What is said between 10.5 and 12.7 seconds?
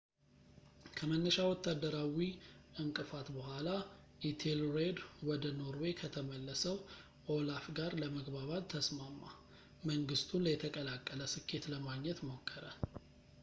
የተቀላቀለ ስኬት ለማግኘት ሞከረ